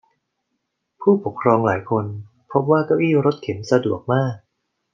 [1.01, 2.05] ผู้ปกครองหลายคน
[2.51, 4.35] พบว่าเก้าอี้รถเข็นสะดวกมาก